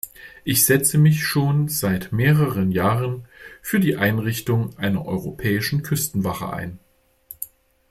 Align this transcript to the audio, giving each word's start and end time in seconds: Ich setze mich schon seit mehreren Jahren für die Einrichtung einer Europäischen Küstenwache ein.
Ich 0.43 0.65
setze 0.65 0.97
mich 0.97 1.23
schon 1.23 1.67
seit 1.67 2.11
mehreren 2.11 2.71
Jahren 2.71 3.27
für 3.61 3.79
die 3.79 3.97
Einrichtung 3.97 4.75
einer 4.79 5.05
Europäischen 5.05 5.83
Küstenwache 5.83 6.51
ein. 6.51 6.79